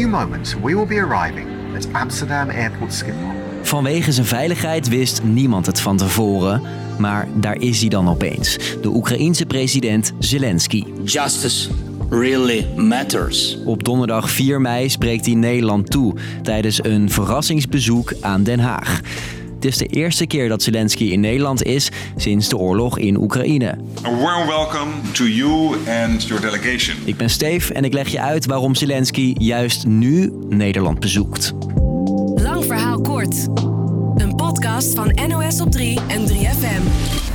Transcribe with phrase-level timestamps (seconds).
[0.00, 3.30] few moments, we will be arriving at Amsterdam Airport Schiphol.
[3.62, 6.62] Vanwege zijn veiligheid wist niemand het van tevoren.
[6.98, 8.58] Maar daar is hij dan opeens.
[8.82, 10.84] De Oekraïense president Zelensky.
[11.04, 11.70] Justice
[12.10, 13.58] really matters.
[13.64, 19.00] Op donderdag 4 mei spreekt hij Nederland toe tijdens een verrassingsbezoek aan Den Haag.
[19.60, 23.78] Het is de eerste keer dat Zelensky in Nederland is sinds de oorlog in Oekraïne.
[24.06, 26.96] A warm welcome to you and your delegation.
[27.04, 31.52] Ik ben Steve en ik leg je uit waarom Zelensky juist nu Nederland bezoekt.
[32.34, 33.46] Lang verhaal kort.
[34.14, 37.29] Een podcast van NOS op 3 en 3FM.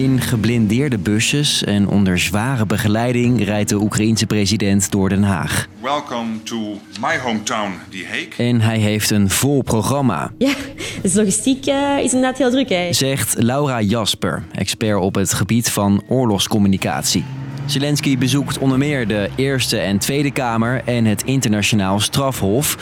[0.00, 5.66] In geblindeerde busjes en onder zware begeleiding rijdt de Oekraïense president door Den Haag.
[5.80, 8.46] Welcome to my hometown, The Hague.
[8.46, 10.52] En hij heeft een vol programma, Ja,
[11.02, 12.68] dus logistiek eh, is inderdaad heel druk.
[12.68, 12.92] Hè.
[12.92, 17.24] zegt Laura Jasper, expert op het gebied van oorlogscommunicatie.
[17.66, 22.76] Zelensky bezoekt onder meer de Eerste en Tweede Kamer en het Internationaal Strafhof.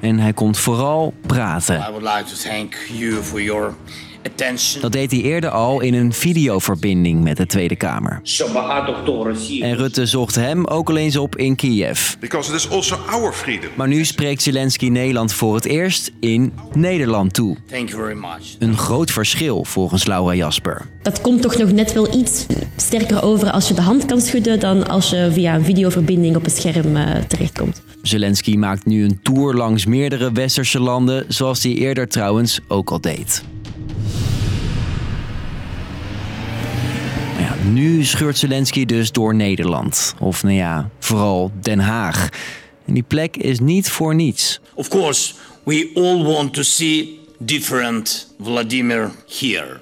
[0.00, 1.76] En hij komt vooral praten.
[1.76, 4.11] I would like to thank you for your attention.
[4.80, 8.20] Dat deed hij eerder al in een videoverbinding met de Tweede Kamer.
[9.60, 12.14] En Rutte zocht hem ook al eens op in Kiev.
[13.74, 17.56] Maar nu spreekt Zelensky Nederland voor het eerst in Nederland toe.
[18.58, 20.86] Een groot verschil volgens Laura Jasper.
[21.02, 24.60] Dat komt toch nog net wel iets sterker over als je de hand kan schudden
[24.60, 27.82] dan als je via een videoverbinding op het scherm eh, terechtkomt.
[28.02, 33.00] Zelensky maakt nu een tour langs meerdere westerse landen, zoals hij eerder trouwens ook al
[33.00, 33.42] deed.
[37.64, 40.14] Nu scheurt Zelensky dus door Nederland.
[40.18, 42.28] Of nou ja, vooral Den Haag.
[42.86, 44.60] En die plek is niet voor niets.
[44.74, 49.80] Of course, we all want to see different Vladimir here.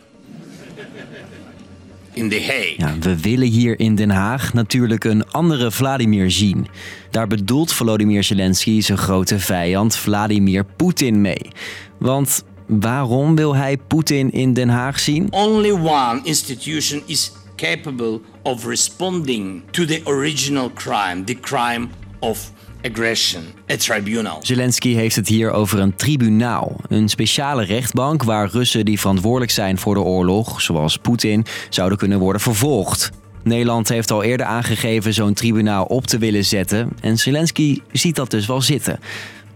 [2.13, 2.75] In The Hague.
[2.77, 6.67] Ja, we willen hier in Den Haag natuurlijk een andere Vladimir zien.
[7.11, 11.51] Daar bedoelt Volodymyr Zelensky zijn grote vijand Vladimir Poetin mee.
[11.99, 15.27] Want waarom wil hij Poetin in Den Haag zien?
[15.31, 21.89] Only one institution is capable of responding to the original crime, the crime
[22.19, 24.39] of aggression, a tribunal.
[24.43, 26.77] Zelensky heeft het hier over een tribunaal.
[26.89, 32.19] Een speciale rechtbank waar Russen die verantwoordelijk zijn voor de oorlog, zoals Poetin, zouden kunnen
[32.19, 33.11] worden vervolgd.
[33.43, 36.89] Nederland heeft al eerder aangegeven zo'n tribunaal op te willen zetten.
[37.01, 39.01] En Zelensky ziet dat dus wel zitten.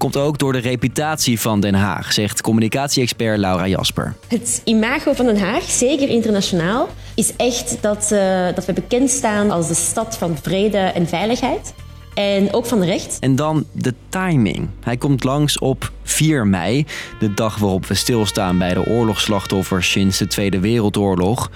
[0.04, 4.15] Komt ook door de reputatie van Den Haag, zegt communicatie-expert Laura Jasper.
[4.28, 9.50] Het imago van Den Haag, zeker internationaal, is echt dat, eh, dat we bekend staan
[9.50, 11.75] als de stad van vrede en veiligheid.
[12.15, 13.19] En ook van recht.
[13.20, 14.69] En dan de timing.
[14.81, 16.86] Hij komt langs op 4 mei,
[17.19, 21.50] de dag waarop we stilstaan bij de oorlogsslachtoffers sinds de Tweede Wereldoorlog.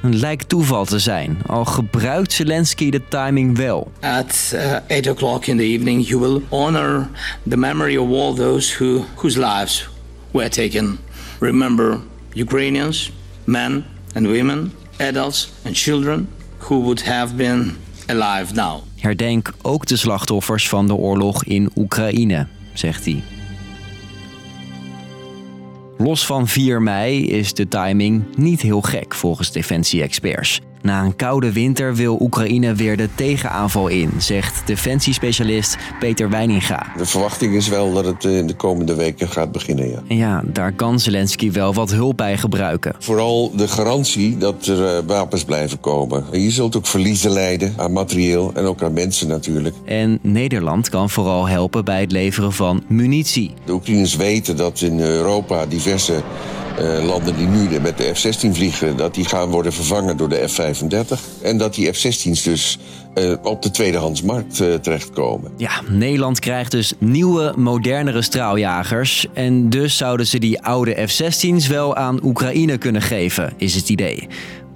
[0.00, 3.92] Het lijkt toeval te zijn, al gebruikt Zelensky de timing wel.
[4.00, 7.08] At uh, 8 o'clock in the evening, you will honor
[7.48, 9.88] the memory of all those who, whose lives
[10.30, 10.98] were taken.
[11.38, 11.98] Remember
[12.34, 13.12] Ukrainians,
[13.44, 16.28] men and women, adults and children
[16.58, 17.76] who would have been
[18.06, 18.82] alive now.
[18.96, 23.22] Herdenk ook de slachtoffers van de oorlog in Oekraïne, zegt hij.
[25.98, 30.60] Los van 4 mei is de timing niet heel gek volgens defensie-experts.
[30.82, 36.86] Na een koude winter wil Oekraïne weer de tegenaanval in, zegt defensiespecialist Peter Weininga.
[36.96, 40.02] De verwachting is wel dat het in de komende weken gaat beginnen, ja.
[40.08, 42.94] En ja, daar kan Zelensky wel wat hulp bij gebruiken.
[42.98, 46.24] Vooral de garantie dat er eh, wapens blijven komen.
[46.32, 49.74] Je zult ook verliezen lijden aan materieel en ook aan mensen natuurlijk.
[49.84, 53.54] En Nederland kan vooral helpen bij het leveren van munitie.
[53.64, 56.22] De Oekraïners weten dat in Europa diverse
[56.78, 58.96] eh, landen die nu met de F-16 vliegen...
[58.96, 61.42] dat die gaan worden vervangen door de F-35.
[61.42, 62.78] En dat die F-16's dus
[63.14, 65.52] eh, op de tweedehandsmarkt eh, terechtkomen.
[65.56, 69.26] Ja, Nederland krijgt dus nieuwe, modernere straaljagers.
[69.32, 74.28] En dus zouden ze die oude F-16's wel aan Oekraïne kunnen geven, is het idee.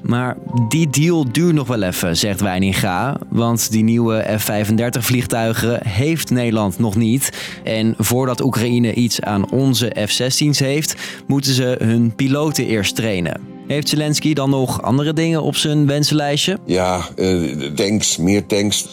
[0.03, 0.37] Maar
[0.69, 3.17] die deal duurt nog wel even, zegt Weininga.
[3.29, 7.33] Want die nieuwe F-35 vliegtuigen heeft Nederland nog niet.
[7.65, 10.95] En voordat Oekraïne iets aan onze F-16's heeft,
[11.27, 13.41] moeten ze hun piloten eerst trainen.
[13.67, 16.59] Heeft Zelensky dan nog andere dingen op zijn wensenlijstje?
[16.67, 17.41] Ja, eh,
[17.75, 18.89] tanks, meer tanks,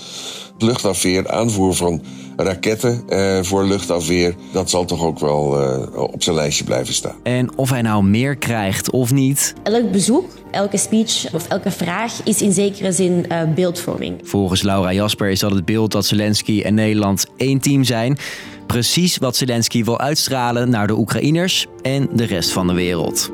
[0.61, 2.01] luchtafweer, aanvoer van
[2.35, 4.35] raketten eh, voor luchtafweer.
[4.51, 7.15] Dat zal toch ook wel eh, op zijn lijstje blijven staan.
[7.23, 12.13] En of hij nou meer krijgt of niet, Elk bezoek, elke speech of elke vraag
[12.23, 14.19] is in zekere zin eh, beeldvorming.
[14.23, 18.17] Volgens Laura Jasper is dat het beeld dat Zelensky en Nederland één team zijn.
[18.67, 23.31] Precies wat Zelensky wil uitstralen naar de Oekraïners en de rest van de wereld.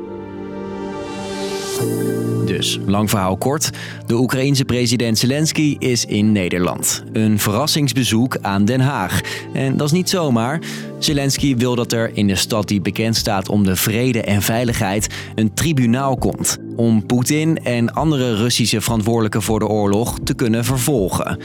[2.56, 3.70] Dus, lang verhaal kort.
[4.06, 7.04] De Oekraïense president Zelensky is in Nederland.
[7.12, 9.20] Een verrassingsbezoek aan Den Haag.
[9.52, 10.60] En dat is niet zomaar.
[10.98, 15.14] Zelensky wil dat er in de stad die bekend staat om de vrede en veiligheid
[15.34, 16.58] een tribunaal komt.
[16.76, 21.38] Om Poetin en andere Russische verantwoordelijken voor de oorlog te kunnen vervolgen.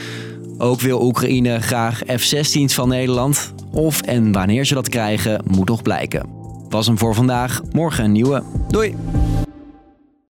[0.58, 3.52] Ook wil Oekraïne graag F-16's van Nederland.
[3.70, 6.26] Of en wanneer ze dat krijgen, moet nog blijken.
[6.68, 7.60] Was hem voor vandaag.
[7.72, 8.42] Morgen een nieuwe.
[8.68, 8.94] Doei!